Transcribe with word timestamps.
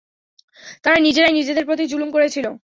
তারা 0.83 0.97
নিজেরাই 0.99 1.33
নিজেদের 1.33 1.67
প্রতি 1.67 1.83
জুলুম 1.91 2.09
করেছিল। 2.11 2.45